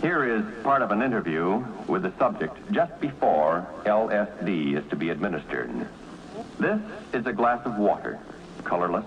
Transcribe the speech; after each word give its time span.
Here 0.00 0.24
is 0.24 0.44
part 0.62 0.82
of 0.82 0.92
an 0.92 1.02
interview 1.02 1.64
with 1.88 2.02
the 2.04 2.12
subject 2.18 2.56
just 2.70 3.00
before 3.00 3.66
LSD 3.84 4.78
is 4.78 4.88
to 4.90 4.96
be 4.96 5.10
administered. 5.10 5.88
This 6.56 6.80
is 7.12 7.26
a 7.26 7.32
glass 7.32 7.66
of 7.66 7.78
water, 7.78 8.20
colorless, 8.62 9.04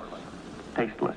tasteless. 0.76 1.16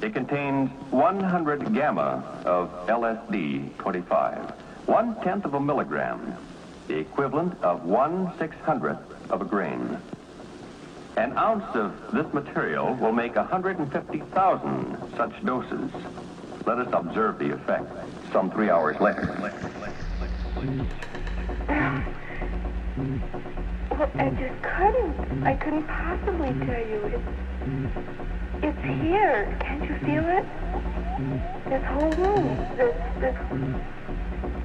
It 0.00 0.14
contains 0.14 0.70
100 0.90 1.74
gamma 1.74 2.24
of 2.46 2.70
LSD 2.86 3.76
25, 3.76 4.50
one 4.86 5.20
tenth 5.20 5.44
of 5.44 5.52
a 5.52 5.60
milligram, 5.60 6.34
the 6.88 6.96
equivalent 6.96 7.62
of 7.62 7.84
one 7.84 8.32
six 8.38 8.56
hundredth 8.62 9.30
of 9.30 9.42
a 9.42 9.44
grain. 9.44 9.98
An 11.18 11.36
ounce 11.36 11.76
of 11.76 11.92
this 12.12 12.32
material 12.32 12.94
will 12.94 13.12
make 13.12 13.36
150,000 13.36 14.96
such 15.14 15.44
doses. 15.44 15.90
Let 16.64 16.78
us 16.78 16.88
observe 16.92 17.38
the 17.38 17.52
effect 17.52 17.90
some 18.32 18.50
three 18.50 18.70
hours 18.70 18.98
later. 19.00 19.36
Well, 23.90 24.10
I 24.14 24.30
just 24.30 24.62
couldn't. 24.62 25.46
I 25.46 25.54
couldn't 25.54 25.86
possibly 25.86 26.48
tell 26.66 26.80
you. 26.80 27.00
It's, 27.12 27.28
it's 28.64 29.02
here. 29.02 29.56
Can't 29.60 29.82
you 29.84 29.96
feel 30.06 30.24
it? 30.26 30.46
This 31.68 31.84
whole 31.84 32.10
room. 32.12 32.56
This, 32.76 32.94
this, 33.20 33.36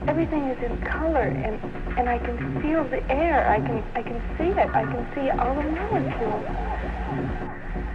everything 0.08 0.44
is 0.46 0.64
in 0.64 0.82
color, 0.82 1.24
and 1.24 1.60
and 1.98 2.08
I 2.08 2.20
can 2.20 2.62
feel 2.62 2.84
the 2.86 3.04
air. 3.12 3.50
I 3.50 3.60
can 3.60 3.84
I 3.96 4.02
can 4.02 4.22
see 4.38 4.50
it. 4.60 4.70
I 4.70 4.84
can 4.84 5.06
see 5.14 5.30
all 5.30 5.54
the 5.56 5.64
molecules. 5.64 6.46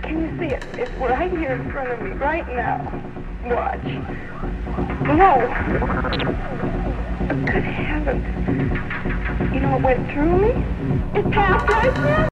Can 0.02 0.20
you 0.20 0.38
see 0.38 0.54
it? 0.54 0.64
It's 0.74 0.92
right 0.98 1.30
here 1.30 1.52
in 1.52 1.70
front 1.72 1.90
of 1.90 2.02
me, 2.02 2.10
right 2.10 2.46
now. 2.48 3.21
Watch. 3.44 3.82
No. 5.02 5.32
Good 7.44 7.64
heavens. 7.64 8.24
You 9.52 9.60
know 9.60 9.70
what 9.72 9.82
went 9.82 10.12
through 10.12 10.38
me? 10.38 10.50
It 11.18 11.30
passed 11.32 11.68
right 11.68 11.94
through 11.94 12.31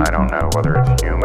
I 0.00 0.10
don't 0.10 0.30
know 0.30 0.48
whether 0.54 0.76
it's 0.76 1.02
human. 1.02 1.17